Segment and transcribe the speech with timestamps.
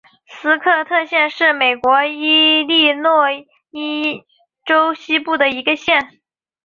[0.25, 3.27] 斯科特县是美国伊利诺
[3.69, 4.25] 伊
[4.65, 6.19] 州西部的一个县。